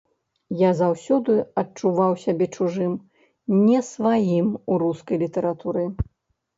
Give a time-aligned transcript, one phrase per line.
[0.61, 2.97] Я заўсёды адчуваў сябе чужым,
[3.69, 5.91] не сваім у рускай літаратуры.